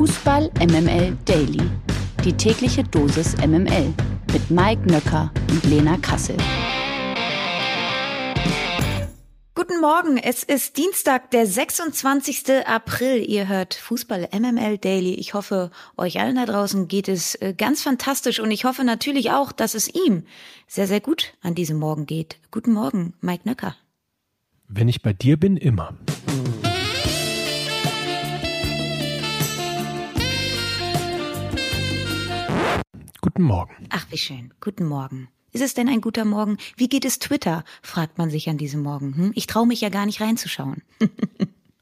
[0.00, 1.60] Fußball MML Daily.
[2.24, 3.92] Die tägliche Dosis MML
[4.32, 6.38] mit Mike Nöcker und Lena Kassel.
[9.54, 12.64] Guten Morgen, es ist Dienstag, der 26.
[12.64, 13.22] April.
[13.28, 15.12] Ihr hört Fußball MML Daily.
[15.16, 19.32] Ich hoffe, euch allen da draußen geht es äh, ganz fantastisch und ich hoffe natürlich
[19.32, 20.24] auch, dass es ihm
[20.66, 22.38] sehr, sehr gut an diesem Morgen geht.
[22.50, 23.76] Guten Morgen, Mike Nöcker.
[24.66, 25.94] Wenn ich bei dir bin, immer.
[33.40, 33.86] Guten Morgen.
[33.88, 34.52] Ach, wie schön.
[34.60, 35.28] Guten Morgen.
[35.50, 36.58] Ist es denn ein guter Morgen?
[36.76, 37.64] Wie geht es Twitter?
[37.80, 39.16] fragt man sich an diesem Morgen.
[39.16, 39.32] Hm?
[39.34, 40.82] Ich traue mich ja gar nicht reinzuschauen.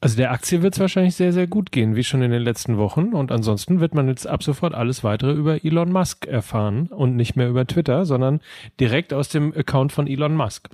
[0.01, 2.77] Also der Aktie wird es wahrscheinlich sehr, sehr gut gehen, wie schon in den letzten
[2.77, 3.15] Wochen.
[3.15, 7.35] Und ansonsten wird man jetzt ab sofort alles weitere über Elon Musk erfahren und nicht
[7.35, 8.41] mehr über Twitter, sondern
[8.79, 10.69] direkt aus dem Account von Elon Musk.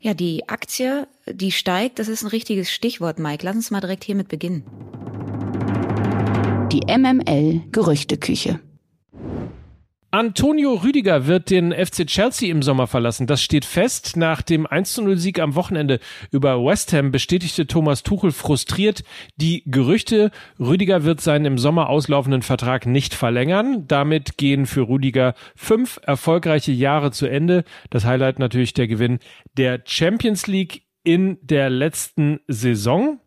[0.00, 3.44] Ja, die Aktie, die steigt, das ist ein richtiges Stichwort, Mike.
[3.44, 4.64] Lass uns mal direkt hiermit beginnen.
[6.72, 8.60] Die MML Gerüchteküche.
[10.12, 13.28] Antonio Rüdiger wird den FC Chelsea im Sommer verlassen.
[13.28, 14.16] Das steht fest.
[14.16, 16.00] Nach dem 1-0-Sieg am Wochenende
[16.32, 19.04] über West Ham bestätigte Thomas Tuchel frustriert
[19.36, 20.32] die Gerüchte.
[20.58, 23.86] Rüdiger wird seinen im Sommer auslaufenden Vertrag nicht verlängern.
[23.86, 27.62] Damit gehen für Rüdiger fünf erfolgreiche Jahre zu Ende.
[27.90, 29.20] Das Highlight natürlich der Gewinn
[29.56, 33.20] der Champions League in der letzten Saison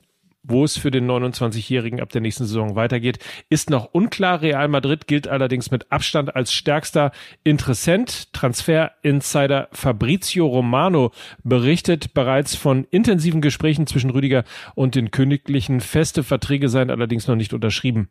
[0.43, 4.41] wo es für den 29-Jährigen ab der nächsten Saison weitergeht, ist noch unklar.
[4.41, 7.11] Real Madrid gilt allerdings mit Abstand als stärkster
[7.43, 8.33] Interessent.
[8.33, 11.11] Transfer-Insider Fabrizio Romano
[11.43, 14.43] berichtet bereits von intensiven Gesprächen zwischen Rüdiger
[14.75, 15.79] und den Königlichen.
[15.79, 18.09] Feste Verträge seien allerdings noch nicht unterschrieben.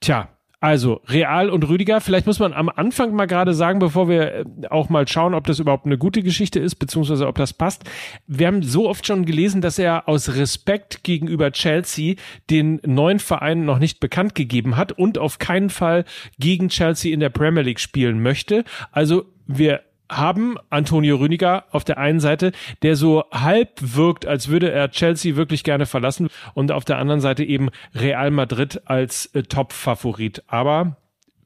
[0.00, 0.28] Tja,
[0.60, 4.44] also Real und Rüdiger, vielleicht muss man am Anfang mal gerade sagen, bevor wir äh,
[4.70, 7.84] auch mal schauen, ob das überhaupt eine gute Geschichte ist, beziehungsweise ob das passt.
[8.26, 12.16] Wir haben so oft schon gelesen, dass er aus Respekt gegenüber Chelsea
[12.50, 16.04] den neuen Verein noch nicht bekannt gegeben hat und auf keinen Fall
[16.40, 18.64] gegen Chelsea in der Premier League spielen möchte.
[18.90, 22.52] Also wir haben Antonio Rüdiger auf der einen Seite,
[22.82, 27.20] der so halb wirkt, als würde er Chelsea wirklich gerne verlassen und auf der anderen
[27.20, 30.42] Seite eben Real Madrid als äh, Top-Favorit.
[30.46, 30.96] Aber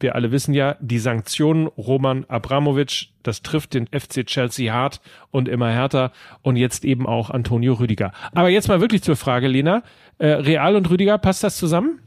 [0.02, 5.48] wir alle wissen ja, die Sanktionen Roman Abramovic, das trifft den FC Chelsea hart und
[5.48, 6.12] immer härter
[6.42, 8.12] und jetzt eben auch Antonio Rüdiger.
[8.34, 9.82] Aber jetzt mal wirklich zur Frage, Lena.
[10.18, 12.00] Äh, Real und Rüdiger, passt das zusammen?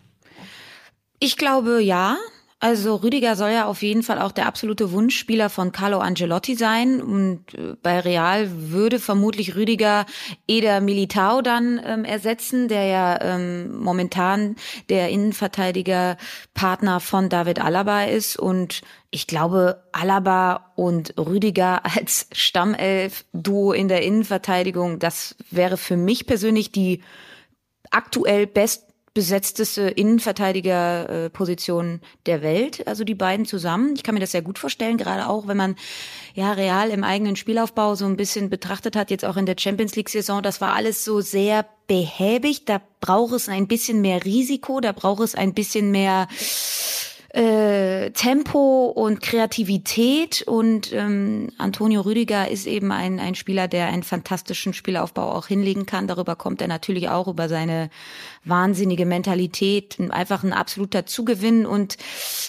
[1.20, 2.18] Ich glaube ja.
[2.60, 7.02] Also Rüdiger soll ja auf jeden Fall auch der absolute Wunschspieler von Carlo Angelotti sein.
[7.02, 10.06] Und äh, bei Real würde vermutlich Rüdiger
[10.48, 14.56] Eder Militao dann ähm, ersetzen, der ja ähm, momentan
[14.90, 18.40] der Innenverteidiger-Partner von David Alaba ist.
[18.40, 26.26] Und ich glaube, Alaba und Rüdiger als Stammelf-Duo in der Innenverteidigung, das wäre für mich
[26.26, 27.04] persönlich die
[27.92, 33.94] aktuell best besetzteste Innenverteidigerposition der Welt, also die beiden zusammen.
[33.96, 35.78] Ich kann mir das sehr gut vorstellen, gerade auch, wenn man
[36.34, 39.96] ja real im eigenen Spielaufbau so ein bisschen betrachtet hat, jetzt auch in der Champions
[39.96, 44.82] League Saison, das war alles so sehr behäbig, da braucht es ein bisschen mehr Risiko,
[44.82, 46.28] da braucht es ein bisschen mehr
[47.36, 54.04] äh, Tempo und Kreativität und ähm, Antonio Rüdiger ist eben ein, ein Spieler, der einen
[54.04, 56.08] fantastischen Spielaufbau auch hinlegen kann.
[56.08, 57.90] Darüber kommt er natürlich auch über seine
[58.46, 61.98] wahnsinnige Mentalität, einfach ein absoluter Zugewinn und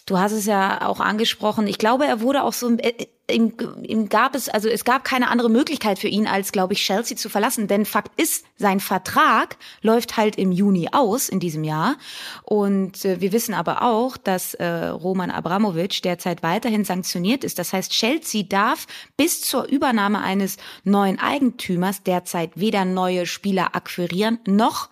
[0.06, 1.66] du hast es ja auch angesprochen.
[1.66, 5.28] Ich glaube, er wurde auch so äh, ihm, ihm gab es, also es gab keine
[5.28, 7.66] andere Möglichkeit für ihn, als, glaube ich, Chelsea zu verlassen.
[7.66, 11.97] Denn Fakt ist, sein Vertrag läuft halt im Juni aus in diesem Jahr.
[12.42, 17.59] Und äh, wir wissen aber auch, dass äh, Roman Abramovic derzeit weiterhin sanktioniert ist.
[17.59, 18.86] Das heißt, Chelsea darf
[19.16, 24.88] bis zur Übernahme eines neuen Eigentümers derzeit weder neue Spieler akquirieren noch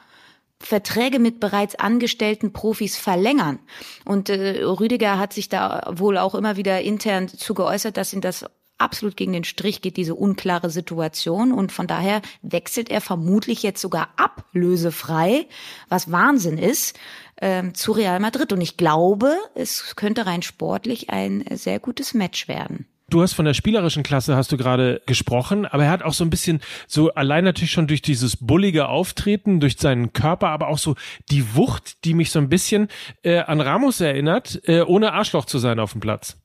[0.65, 3.59] Verträge mit bereits angestellten Profis verlängern.
[4.05, 8.21] Und äh, Rüdiger hat sich da wohl auch immer wieder intern zu geäußert, dass ihn
[8.21, 8.47] das
[8.79, 11.53] absolut gegen den Strich geht, diese unklare Situation.
[11.53, 15.47] Und von daher wechselt er vermutlich jetzt sogar ablösefrei,
[15.89, 16.99] was Wahnsinn ist,
[17.41, 18.53] ähm, zu Real Madrid.
[18.53, 22.87] Und ich glaube, es könnte rein sportlich ein sehr gutes Match werden.
[23.15, 26.25] Du hast von der spielerischen Klasse hast du gerade gesprochen, aber er hat auch so
[26.25, 30.79] ein bisschen so allein natürlich schon durch dieses bullige Auftreten, durch seinen Körper, aber auch
[30.79, 30.97] so
[31.31, 32.89] die Wucht, die mich so ein bisschen
[33.23, 36.44] äh, an Ramos erinnert, äh, ohne Arschloch zu sein auf dem Platz.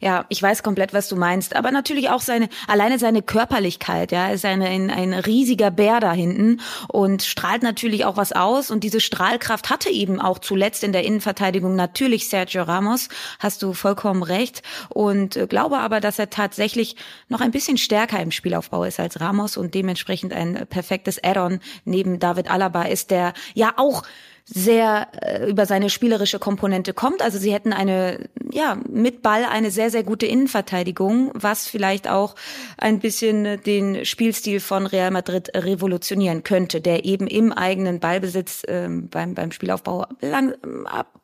[0.00, 4.28] Ja, ich weiß komplett, was du meinst, aber natürlich auch seine alleine seine Körperlichkeit, ja,
[4.28, 8.70] ist eine, ein, ein riesiger Bär da hinten und strahlt natürlich auch was aus.
[8.70, 13.08] Und diese Strahlkraft hatte eben auch zuletzt in der Innenverteidigung natürlich Sergio Ramos,
[13.38, 14.62] hast du vollkommen recht.
[14.88, 16.96] Und äh, glaube aber, dass er tatsächlich
[17.28, 22.18] noch ein bisschen stärker im Spielaufbau ist als Ramos und dementsprechend ein perfektes Add-on neben
[22.18, 24.02] David Alaba ist, der ja auch
[24.44, 27.22] sehr äh, über seine spielerische Komponente kommt.
[27.22, 32.34] Also sie hätten eine, ja, mit Ball eine sehr, sehr gute Innenverteidigung, was vielleicht auch
[32.76, 39.08] ein bisschen den Spielstil von Real Madrid revolutionieren könnte, der eben im eigenen Ballbesitz ähm,
[39.08, 40.54] beim, beim Spielaufbau lang,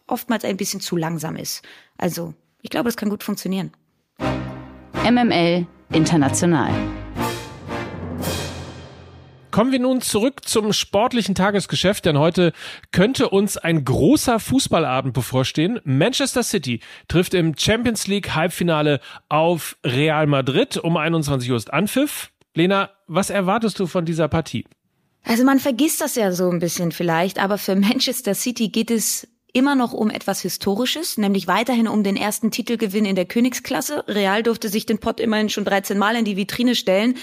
[0.06, 1.62] oftmals ein bisschen zu langsam ist.
[1.98, 2.32] Also
[2.62, 3.72] ich glaube, das kann gut funktionieren.
[5.04, 6.70] MML International.
[9.50, 12.52] Kommen wir nun zurück zum sportlichen Tagesgeschäft, denn heute
[12.92, 15.80] könnte uns ein großer Fußballabend bevorstehen.
[15.82, 22.30] Manchester City trifft im Champions League Halbfinale auf Real Madrid um 21 Uhr ist Anpfiff.
[22.54, 24.66] Lena, was erwartest du von dieser Partie?
[25.24, 29.26] Also man vergisst das ja so ein bisschen vielleicht, aber für Manchester City geht es
[29.52, 34.04] immer noch um etwas Historisches, nämlich weiterhin um den ersten Titelgewinn in der Königsklasse.
[34.08, 37.14] Real durfte sich den Pott immerhin schon 13 Mal in die Vitrine stellen.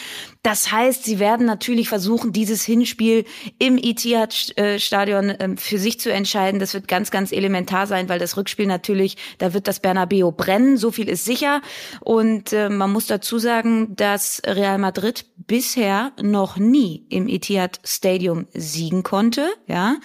[0.43, 3.25] Das heißt, sie werden natürlich versuchen, dieses Hinspiel
[3.59, 6.59] im Etihad-Stadion ähm, für sich zu entscheiden.
[6.59, 10.77] Das wird ganz, ganz elementar sein, weil das Rückspiel natürlich, da wird das Bernabeo brennen,
[10.77, 11.61] so viel ist sicher.
[11.99, 18.47] Und äh, man muss dazu sagen, dass Real Madrid bisher noch nie im Etihad Stadium
[18.53, 19.49] siegen konnte.
[19.67, 19.95] Ja,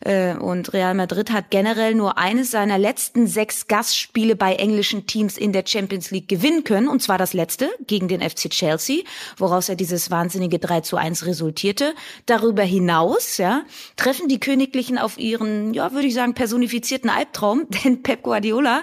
[0.00, 5.38] äh, und Real Madrid hat generell nur eines seiner letzten sechs Gastspiele bei englischen Teams
[5.38, 9.04] in der Champions League gewinnen können, und zwar das letzte gegen den FC Chelsea,
[9.36, 11.94] woraus er dieses wahnsinnige 3 zu 1 resultierte.
[12.26, 13.62] Darüber hinaus, ja,
[13.94, 18.82] treffen die Königlichen auf ihren, ja, würde ich sagen, personifizierten Albtraum, denn Pep Guardiola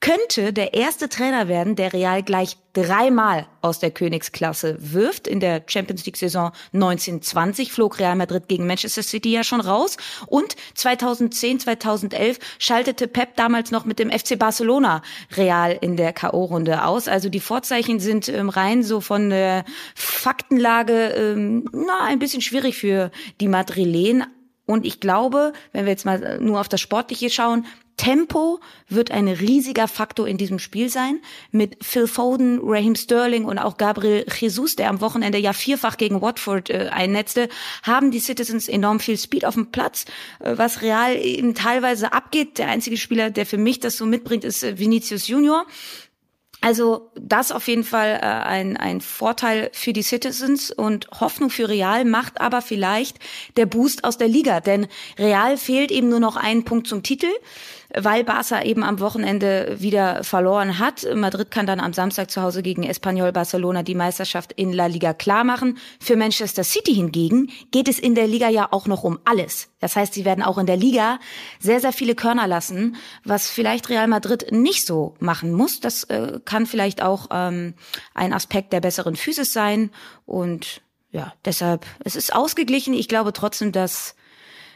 [0.00, 5.26] könnte der erste Trainer werden, der Real gleich dreimal aus der Königsklasse wirft.
[5.26, 9.96] In der Champions League Saison 1920 flog Real Madrid gegen Manchester City ja schon raus
[10.26, 15.02] und 2010, 2011 schaltete Pep damals noch mit dem FC Barcelona
[15.36, 17.08] Real in der KO-Runde aus.
[17.08, 19.64] Also die Vorzeichen sind ähm, rein so von der
[19.96, 23.10] Faktenlage ähm, na, ein bisschen schwierig für
[23.40, 24.24] die Madrilen.
[24.68, 27.64] Und ich glaube, wenn wir jetzt mal nur auf das Sportliche schauen,
[27.96, 31.20] Tempo wird ein riesiger Faktor in diesem Spiel sein.
[31.52, 36.20] Mit Phil Foden, Raheem Sterling und auch Gabriel Jesus, der am Wochenende ja vierfach gegen
[36.20, 37.48] Watford äh, einnetzte,
[37.82, 40.04] haben die Citizens enorm viel Speed auf dem Platz,
[40.38, 42.58] äh, was Real eben teilweise abgeht.
[42.58, 45.66] Der einzige Spieler, der für mich das so mitbringt, ist äh, Vinicius Junior.
[46.60, 51.68] Also das auf jeden Fall äh, ein, ein Vorteil für die Citizens und Hoffnung für
[51.68, 53.18] Real macht aber vielleicht
[53.56, 54.88] der Boost aus der Liga, denn
[55.18, 57.28] Real fehlt eben nur noch einen Punkt zum Titel
[57.94, 61.06] weil Barca eben am Wochenende wieder verloren hat.
[61.14, 65.14] Madrid kann dann am Samstag zu Hause gegen Espanyol Barcelona die Meisterschaft in La Liga
[65.14, 65.78] klarmachen.
[66.00, 69.70] Für Manchester City hingegen geht es in der Liga ja auch noch um alles.
[69.80, 71.18] Das heißt, sie werden auch in der Liga
[71.60, 75.80] sehr, sehr viele Körner lassen, was vielleicht Real Madrid nicht so machen muss.
[75.80, 77.74] Das äh, kann vielleicht auch ähm,
[78.14, 79.90] ein Aspekt der besseren Physis sein.
[80.26, 82.92] Und ja, deshalb, es ist ausgeglichen.
[82.92, 84.14] Ich glaube trotzdem, dass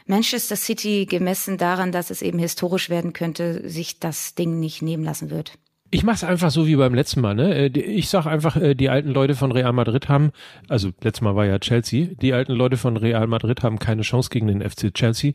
[0.05, 5.03] Manchester City gemessen daran, dass es eben historisch werden könnte, sich das Ding nicht nehmen
[5.03, 5.57] lassen wird.
[5.91, 7.35] Ich mache es einfach so wie beim letzten Mal.
[7.35, 7.55] Ne?
[7.55, 10.31] Äh, ich sag einfach, äh, die alten Leute von Real Madrid haben,
[10.67, 14.29] also letztes Mal war ja Chelsea, die alten Leute von Real Madrid haben keine Chance
[14.31, 15.33] gegen den FC Chelsea.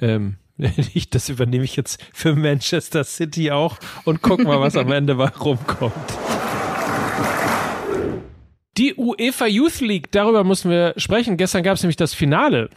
[0.00, 0.36] Ähm,
[0.94, 5.12] ich, das übernehme ich jetzt für Manchester City auch und guck mal, was am Ende
[5.14, 5.94] rumkommt.
[8.76, 11.36] Die UEFA Youth League, darüber mussten wir sprechen.
[11.36, 12.70] Gestern gab es nämlich das Finale.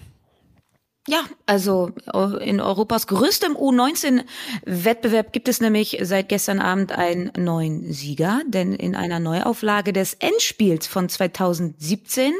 [1.05, 7.92] Ja, also äh, in Europas größtem U19-Wettbewerb gibt es nämlich seit gestern Abend einen neuen
[7.92, 12.31] Sieger, denn in einer Neuauflage des Endspiels von 2017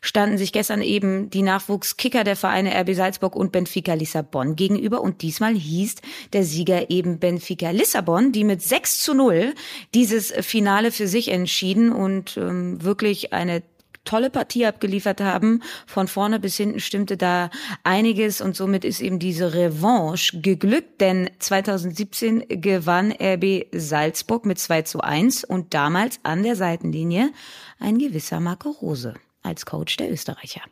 [0.00, 5.22] standen sich gestern eben die Nachwuchskicker der Vereine RB Salzburg und Benfica Lissabon gegenüber und
[5.22, 5.96] diesmal hieß
[6.32, 9.54] der Sieger eben Benfica Lissabon, die mit 6 zu 0
[9.92, 13.64] dieses Finale für sich entschieden und ähm, wirklich eine
[14.04, 15.62] tolle Partie abgeliefert haben.
[15.86, 17.50] Von vorne bis hinten stimmte da
[17.82, 24.82] einiges und somit ist eben diese Revanche geglückt, denn 2017 gewann RB Salzburg mit 2
[24.82, 27.30] zu 1 und damals an der Seitenlinie
[27.78, 30.62] ein gewisser Marco Rose als Coach der Österreicher.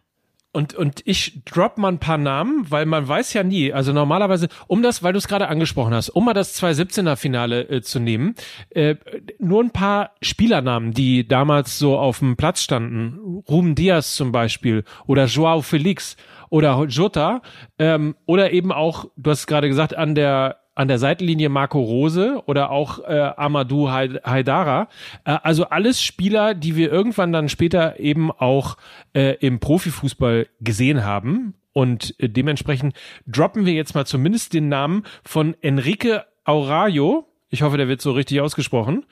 [0.54, 4.48] Und, und ich drop mal ein paar Namen, weil man weiß ja nie, also normalerweise,
[4.66, 7.98] um das, weil du es gerade angesprochen hast, um mal das 2017er Finale äh, zu
[8.00, 8.34] nehmen,
[8.68, 8.96] äh,
[9.38, 13.42] nur ein paar Spielernamen, die damals so auf dem Platz standen.
[13.48, 16.16] Ruben Diaz zum Beispiel oder Joao Felix
[16.50, 17.40] oder Jota
[17.78, 22.42] ähm, oder eben auch, du hast gerade gesagt, an der an der Seitenlinie Marco Rose
[22.46, 24.88] oder auch äh, Amadou Haidara.
[25.24, 28.76] Äh, also alles Spieler, die wir irgendwann dann später eben auch
[29.14, 31.54] äh, im Profifußball gesehen haben.
[31.72, 32.94] Und äh, dementsprechend
[33.26, 37.26] droppen wir jetzt mal zumindest den Namen von Enrique Aurario.
[37.50, 39.04] Ich hoffe, der wird so richtig ausgesprochen.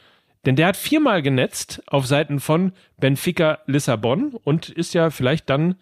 [0.46, 5.74] Denn der hat viermal genetzt auf Seiten von Benfica Lissabon und ist ja vielleicht dann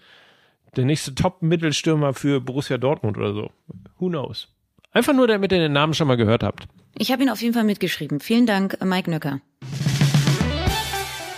[0.77, 3.51] der nächste Top-Mittelstürmer für Borussia Dortmund oder so.
[3.99, 4.49] Who knows?
[4.93, 6.67] Einfach nur, damit ihr den Namen schon mal gehört habt.
[6.97, 8.21] Ich habe ihn auf jeden Fall mitgeschrieben.
[8.21, 9.41] Vielen Dank, Mike Nöcker.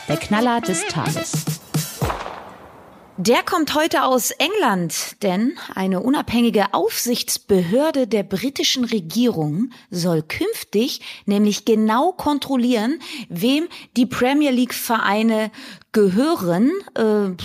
[0.08, 1.44] Der Knaller des Tages.
[3.22, 11.66] Der kommt heute aus England, denn eine unabhängige Aufsichtsbehörde der britischen Regierung soll künftig nämlich
[11.66, 15.50] genau kontrollieren, wem die Premier League Vereine
[15.92, 16.70] gehören.
[16.94, 17.36] Äh,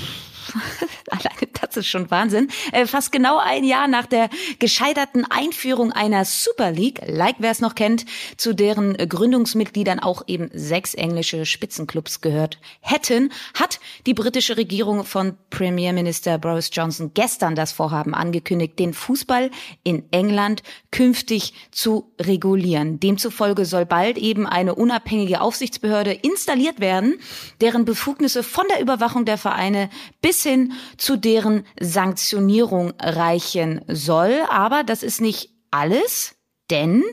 [1.10, 2.50] Alleine das ist schon Wahnsinn.
[2.72, 7.60] Äh, fast genau ein Jahr nach der gescheiterten Einführung einer Super League, like wer es
[7.60, 8.06] noch kennt,
[8.38, 15.38] zu deren Gründungsmitgliedern auch eben sechs englische Spitzenclubs gehört hätten, hat die britische Regierung von
[15.50, 19.52] Premierminister Boris Johnson gestern das Vorhaben angekündigt, den Fußball
[19.84, 23.00] in England künftig zu regulieren.
[23.00, 27.20] Demzufolge soll bald eben eine unabhängige Aufsichtsbehörde installiert werden,
[27.62, 29.90] deren Befugnisse von der Überwachung der Vereine
[30.22, 34.40] bis hin zu deren Sanktionierung reichen soll.
[34.50, 36.36] Aber das ist nicht alles,
[36.70, 37.04] denn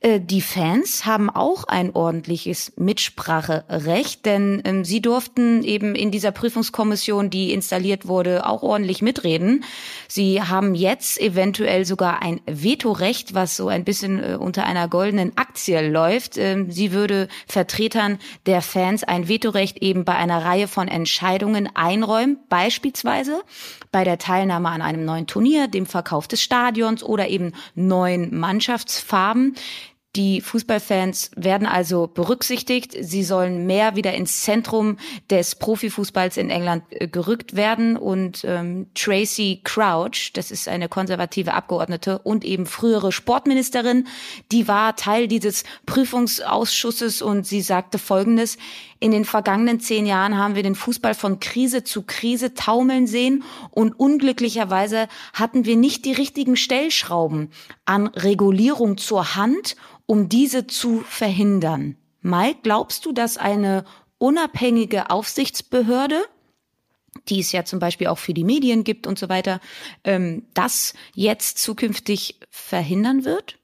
[0.00, 7.30] die Fans haben auch ein ordentliches Mitspracherecht, denn ähm, sie durften eben in dieser Prüfungskommission,
[7.30, 9.64] die installiert wurde, auch ordentlich mitreden.
[10.06, 15.36] Sie haben jetzt eventuell sogar ein Vetorecht, was so ein bisschen äh, unter einer goldenen
[15.36, 16.38] Aktie läuft.
[16.38, 22.38] Ähm, sie würde Vertretern der Fans ein Vetorecht eben bei einer Reihe von Entscheidungen einräumen,
[22.48, 23.42] beispielsweise
[23.90, 29.56] bei der Teilnahme an einem neuen Turnier, dem Verkauf des Stadions oder eben neuen Mannschaftsfarben.
[30.18, 32.96] Die Fußballfans werden also berücksichtigt.
[33.00, 34.96] Sie sollen mehr wieder ins Zentrum
[35.30, 37.96] des Profifußballs in England äh, gerückt werden.
[37.96, 44.08] Und ähm, Tracy Crouch, das ist eine konservative Abgeordnete und eben frühere Sportministerin,
[44.50, 48.58] die war Teil dieses Prüfungsausschusses und sie sagte Folgendes.
[48.98, 53.44] In den vergangenen zehn Jahren haben wir den Fußball von Krise zu Krise taumeln sehen
[53.70, 57.52] und unglücklicherweise hatten wir nicht die richtigen Stellschrauben
[57.84, 59.76] an Regulierung zur Hand
[60.08, 61.96] um diese zu verhindern.
[62.22, 63.84] Mike, glaubst du, dass eine
[64.16, 66.24] unabhängige Aufsichtsbehörde,
[67.28, 69.60] die es ja zum Beispiel auch für die Medien gibt und so weiter,
[70.04, 73.57] ähm, das jetzt zukünftig verhindern wird?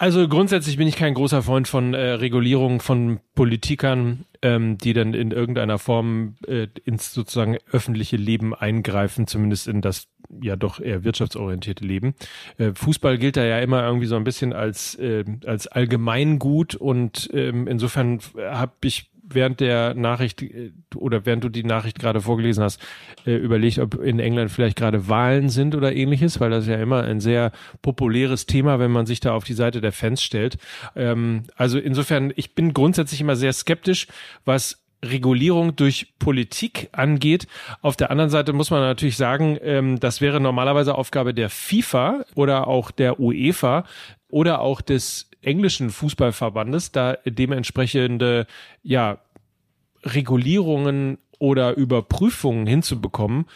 [0.00, 5.12] Also grundsätzlich bin ich kein großer Freund von äh, Regulierung von Politikern, ähm, die dann
[5.12, 10.06] in irgendeiner Form äh, ins sozusagen öffentliche Leben eingreifen, zumindest in das
[10.40, 12.14] ja doch eher wirtschaftsorientierte Leben.
[12.58, 17.28] Äh, Fußball gilt da ja immer irgendwie so ein bisschen als äh, als Allgemeingut und
[17.32, 22.62] ähm, insofern habe ich während der Nachricht äh, oder während du die Nachricht gerade vorgelesen
[22.62, 22.80] hast,
[23.26, 27.02] äh, überlegt, ob in England vielleicht gerade Wahlen sind oder ähnliches, weil das ja immer
[27.04, 30.58] ein sehr populäres Thema, wenn man sich da auf die Seite der Fans stellt.
[30.96, 34.06] Ähm, also insofern, ich bin grundsätzlich immer sehr skeptisch,
[34.44, 37.46] was Regulierung durch Politik angeht.
[37.82, 42.24] Auf der anderen Seite muss man natürlich sagen, ähm, das wäre normalerweise Aufgabe der FIFA
[42.34, 43.84] oder auch der UEFA
[44.28, 48.46] oder auch des englischen Fußballverbandes da dementsprechende
[48.82, 49.18] ja
[50.04, 53.46] Regulierungen oder Überprüfungen hinzubekommen.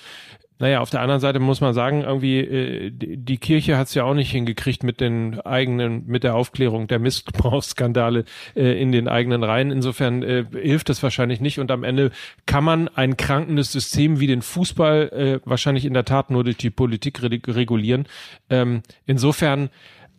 [0.62, 4.04] Naja, auf der anderen Seite muss man sagen, irgendwie, äh, die Kirche hat es ja
[4.04, 9.42] auch nicht hingekriegt mit den eigenen, mit der Aufklärung der Missbrauchsskandale äh, in den eigenen
[9.42, 9.72] Reihen.
[9.72, 11.58] Insofern äh, hilft das wahrscheinlich nicht.
[11.58, 12.12] Und am Ende
[12.46, 16.58] kann man ein krankendes System wie den Fußball äh, wahrscheinlich in der Tat nur durch
[16.58, 18.06] die Politik regulieren.
[18.48, 19.68] Ähm, insofern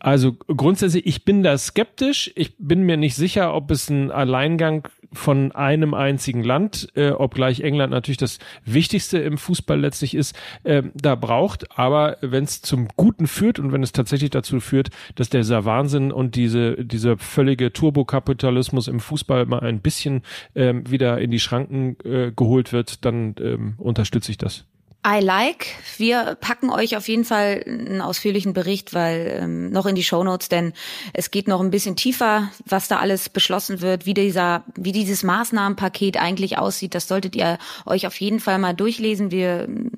[0.03, 2.29] also grundsätzlich, ich bin da skeptisch.
[2.35, 7.61] Ich bin mir nicht sicher, ob es ein Alleingang von einem einzigen Land, äh, obgleich
[7.61, 11.79] England natürlich das Wichtigste im Fußball letztlich ist, äh, da braucht.
[11.79, 16.11] Aber wenn es zum Guten führt und wenn es tatsächlich dazu führt, dass dieser Wahnsinn
[16.11, 21.95] und diese dieser völlige Turbokapitalismus im Fußball mal ein bisschen äh, wieder in die Schranken
[22.03, 24.65] äh, geholt wird, dann ähm, unterstütze ich das.
[25.05, 25.67] I like.
[25.97, 30.23] Wir packen euch auf jeden Fall einen ausführlichen Bericht, weil ähm, noch in die Show
[30.23, 30.71] Notes, denn
[31.11, 35.23] es geht noch ein bisschen tiefer, was da alles beschlossen wird, wie dieser, wie dieses
[35.23, 36.95] Maßnahmenpaket eigentlich aussieht.
[36.95, 39.29] Das solltet ihr euch auf jeden Fall mal durchlesen.
[39.29, 39.91] Wir ähm,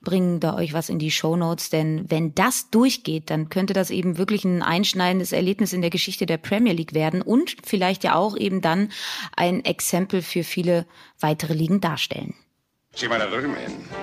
[0.00, 3.90] bringen da euch was in die Show Notes, denn wenn das durchgeht, dann könnte das
[3.90, 8.14] eben wirklich ein einschneidendes Erlebnis in der Geschichte der Premier League werden und vielleicht ja
[8.14, 8.90] auch eben dann
[9.36, 10.86] ein Exempel für viele
[11.18, 12.34] weitere Ligen darstellen.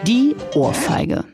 [0.06, 1.26] Die Ohrfeige.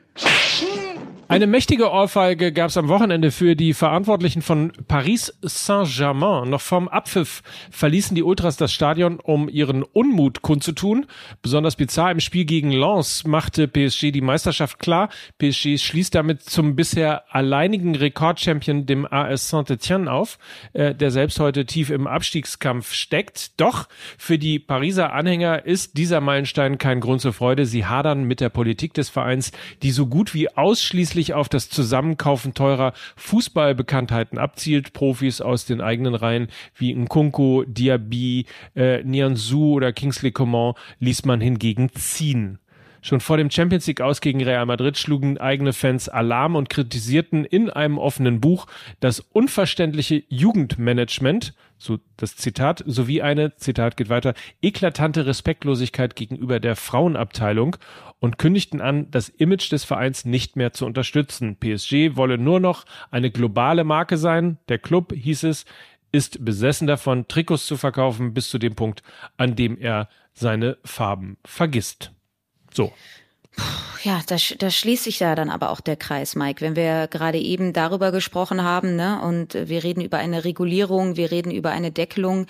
[1.28, 6.48] Eine mächtige Ohrfeige gab es am Wochenende für die Verantwortlichen von Paris Saint-Germain.
[6.48, 7.42] Noch vorm Abpfiff
[7.72, 11.08] verließen die Ultras das Stadion, um ihren Unmut kundzutun.
[11.42, 15.10] Besonders bizarr im Spiel gegen Lens machte PSG die Meisterschaft klar.
[15.40, 20.38] PSG schließt damit zum bisher alleinigen Rekordchampion, dem AS Saint-Etienne, auf,
[20.74, 23.60] äh, der selbst heute tief im Abstiegskampf steckt.
[23.60, 23.88] Doch
[24.20, 27.66] für die Pariser Anhänger ist dieser Meilenstein kein Grund zur Freude.
[27.66, 29.52] Sie hadern mit der Politik des Vereins,
[29.82, 34.92] die so gut wie ausschließlich ausschließlich auf das Zusammenkaufen teurer Fußballbekanntheiten abzielt.
[34.92, 38.46] Profis aus den eigenen Reihen wie Nkunku, Diaby,
[38.76, 42.60] äh, Nianzou oder Kingsley Coman ließ man hingegen ziehen.
[43.06, 47.46] Schon vor dem Champions League aus gegen Real Madrid schlugen eigene Fans Alarm und kritisierten
[47.46, 48.66] in einem offenen Buch
[49.00, 54.34] das unverständliche Jugendmanagement, so das Zitat, sowie eine, Zitat geht weiter,
[54.64, 57.76] eklatante Respektlosigkeit gegenüber der Frauenabteilung
[58.18, 61.58] und kündigten an, das Image des Vereins nicht mehr zu unterstützen.
[61.60, 64.58] PSG wolle nur noch eine globale Marke sein.
[64.68, 65.66] Der Club, hieß es,
[66.12, 69.04] ist besessen davon, Trikots zu verkaufen bis zu dem Punkt,
[69.38, 72.15] an dem er seine Farben vergisst.
[72.76, 72.92] So.
[74.04, 76.62] Ja, da, da schließt sich ja dann aber auch der Kreis, Mike.
[76.62, 81.32] Wenn wir gerade eben darüber gesprochen haben, ne, und wir reden über eine Regulierung, wir
[81.32, 82.46] reden über eine Deckelung,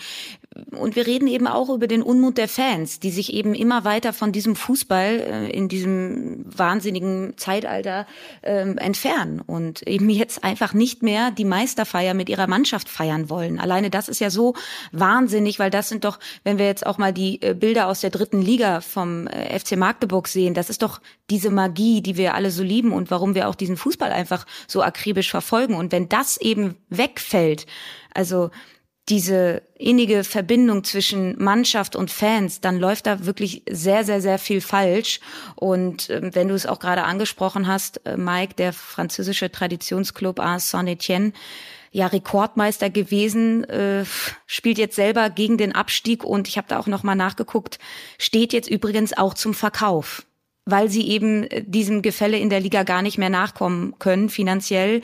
[0.72, 4.14] und wir reden eben auch über den Unmut der Fans, die sich eben immer weiter
[4.14, 8.08] von diesem Fußball äh, in diesem wahnsinnigen Zeitalter
[8.42, 13.60] äh, entfernen und eben jetzt einfach nicht mehr die Meisterfeier mit ihrer Mannschaft feiern wollen.
[13.60, 14.54] Alleine das ist ja so
[14.94, 18.10] wahnsinnig, weil das sind doch, wenn wir jetzt auch mal die äh, Bilder aus der
[18.10, 22.52] dritten Liga vom äh, FC Magdeburg sehen, das ist doch diese Magie, die wir alle
[22.52, 25.76] so lieben und warum wir auch diesen Fußball einfach so akribisch verfolgen.
[25.76, 27.66] Und wenn das eben wegfällt,
[28.14, 28.52] also
[29.10, 34.62] diese innige Verbindung zwischen Mannschaft und Fans, dann läuft da wirklich sehr, sehr, sehr viel
[34.62, 35.20] falsch.
[35.56, 40.72] Und äh, wenn du es auch gerade angesprochen hast, äh, Mike, der französische Traditionsclub AS
[40.72, 41.34] Saint-Etienne,
[41.92, 44.06] ja Rekordmeister gewesen, äh,
[44.48, 47.80] spielt jetzt selber gegen den Abstieg und ich habe da auch noch mal nachgeguckt,
[48.18, 50.26] steht jetzt übrigens auch zum Verkauf
[50.66, 54.30] weil sie eben äh, diesem Gefälle in der Liga gar nicht mehr nachkommen können.
[54.30, 55.02] Finanziell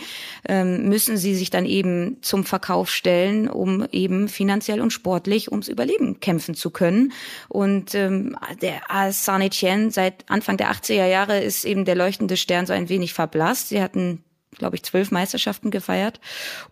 [0.47, 5.67] ähm, müssen sie sich dann eben zum Verkauf stellen, um eben finanziell und sportlich ums
[5.67, 7.13] Überleben kämpfen zu können.
[7.47, 12.65] Und ähm, der AS Saint-Etienne seit Anfang der 80er Jahre ist eben der leuchtende Stern
[12.65, 13.69] so ein wenig verblasst.
[13.69, 14.23] Sie hatten
[14.57, 16.19] glaube ich, zwölf Meisterschaften gefeiert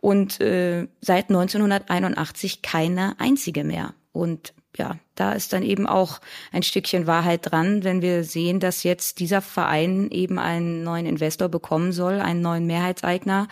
[0.02, 3.94] und äh, seit 1981 keine einzige mehr.
[4.12, 6.20] Und ja, da ist dann eben auch
[6.52, 11.50] ein Stückchen Wahrheit dran, wenn wir sehen, dass jetzt dieser Verein eben einen neuen Investor
[11.50, 13.48] bekommen soll, einen neuen Mehrheitseigner,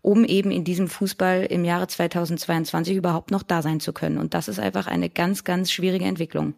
[0.00, 4.18] um eben in diesem Fußball im Jahre 2022 überhaupt noch da sein zu können.
[4.18, 6.54] Und das ist einfach eine ganz, ganz schwierige Entwicklung.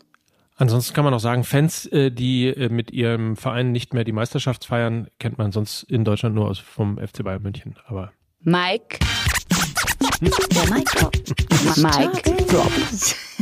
[0.58, 4.12] Ansonsten kann man auch sagen, Fans, äh, die äh, mit ihrem Verein nicht mehr die
[4.12, 7.76] Meisterschaft feiern, kennt man sonst in Deutschland nur aus vom FC Bayern München.
[7.86, 8.98] Aber Mike.
[10.20, 11.14] Der Mike Drop.
[11.76, 12.72] Mike Drop.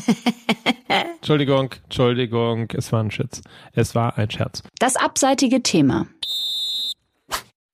[1.16, 3.42] Entschuldigung, Entschuldigung, es war ein Scherz.
[3.72, 4.62] Es war ein Scherz.
[4.78, 6.06] Das abseitige Thema.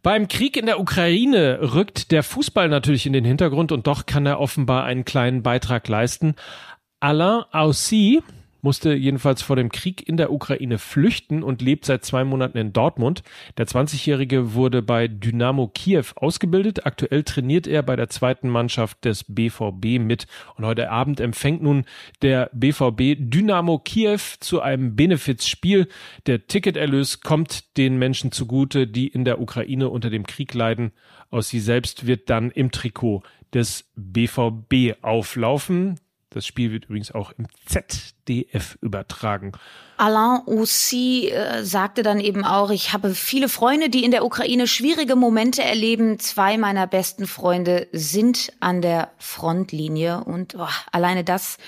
[0.02, 4.24] Beim Krieg in der Ukraine rückt der Fußball natürlich in den Hintergrund und doch kann
[4.24, 6.36] er offenbar einen kleinen Beitrag leisten.
[7.00, 8.22] Alain Aussi,
[8.62, 12.72] musste jedenfalls vor dem Krieg in der Ukraine flüchten und lebt seit zwei Monaten in
[12.72, 13.22] Dortmund.
[13.58, 16.86] Der 20-Jährige wurde bei Dynamo Kiew ausgebildet.
[16.86, 20.26] Aktuell trainiert er bei der zweiten Mannschaft des BVB mit.
[20.56, 21.84] Und heute Abend empfängt nun
[22.22, 25.88] der BVB Dynamo Kiew zu einem Benefizspiel.
[26.26, 30.92] Der Ticketerlös kommt den Menschen zugute, die in der Ukraine unter dem Krieg leiden.
[31.30, 33.22] Aus sie selbst wird dann im Trikot
[33.54, 35.98] des BVB auflaufen.
[36.30, 37.46] Das Spiel wird übrigens auch im
[38.30, 39.52] ZDF übertragen.
[40.00, 44.66] Alain Aussi äh, sagte dann eben auch, ich habe viele Freunde, die in der Ukraine
[44.66, 46.18] schwierige Momente erleben.
[46.18, 51.58] Zwei meiner besten Freunde sind an der Frontlinie und oh, alleine das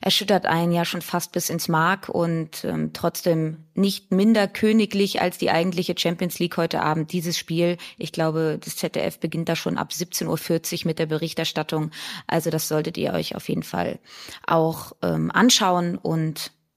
[0.00, 5.38] erschüttert einen ja schon fast bis ins Mark und ähm, trotzdem nicht minder königlich als
[5.38, 7.12] die eigentliche Champions League heute Abend.
[7.12, 11.90] Dieses Spiel, ich glaube, das ZDF beginnt da schon ab 17.40 Uhr mit der Berichterstattung.
[12.26, 13.98] Also das solltet ihr euch auf jeden Fall
[14.46, 16.11] auch ähm, anschauen und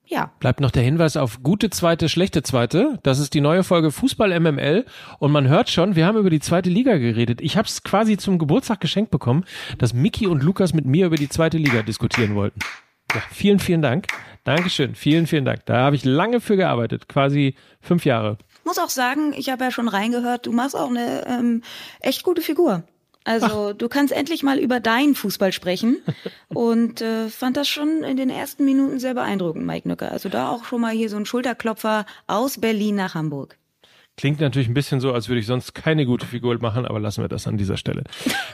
[0.07, 0.31] ja.
[0.39, 2.99] Bleibt noch der Hinweis auf gute zweite, schlechte zweite.
[3.03, 4.85] Das ist die neue Folge Fußball MML.
[5.19, 7.41] Und man hört schon, wir haben über die zweite Liga geredet.
[7.41, 9.45] Ich habe es quasi zum Geburtstag geschenkt bekommen,
[9.79, 12.59] dass Miki und Lukas mit mir über die zweite Liga diskutieren wollten.
[13.13, 14.07] Ja, vielen, vielen Dank.
[14.43, 14.93] Dankeschön.
[14.93, 15.65] Vielen, vielen Dank.
[15.65, 17.07] Da habe ich lange für gearbeitet.
[17.07, 18.37] Quasi fünf Jahre.
[18.63, 21.61] Muss auch sagen, ich habe ja schon reingehört, du machst auch eine ähm,
[21.99, 22.83] echt gute Figur.
[23.25, 23.77] Also Ach.
[23.77, 25.97] du kannst endlich mal über deinen Fußball sprechen
[26.47, 30.11] und äh, fand das schon in den ersten Minuten sehr beeindruckend, Mike Nücker.
[30.11, 33.57] Also da auch schon mal hier so ein Schulterklopfer aus Berlin nach Hamburg.
[34.17, 37.21] Klingt natürlich ein bisschen so, als würde ich sonst keine gute Figur machen, aber lassen
[37.21, 38.05] wir das an dieser Stelle.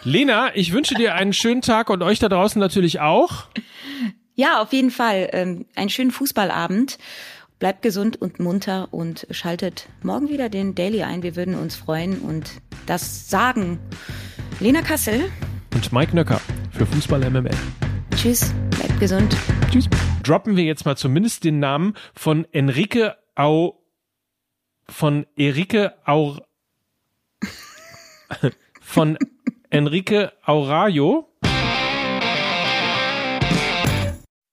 [0.03, 3.45] Lena, ich wünsche dir einen schönen Tag und euch da draußen natürlich auch.
[4.33, 5.29] Ja, auf jeden Fall.
[5.33, 6.97] Ähm, einen schönen Fußballabend.
[7.61, 11.21] Bleibt gesund und munter und schaltet morgen wieder den Daily ein.
[11.21, 13.77] Wir würden uns freuen und das sagen
[14.59, 15.29] Lena Kassel
[15.75, 17.51] und Mike Nöcker für Fußball MML.
[18.15, 19.37] Tschüss, bleibt gesund.
[19.69, 19.87] Tschüss.
[20.23, 23.79] Droppen wir jetzt mal zumindest den Namen von Enrique Au
[24.89, 26.43] von Enrique Aur
[28.81, 29.19] von
[29.69, 31.30] Enrique Aurayo.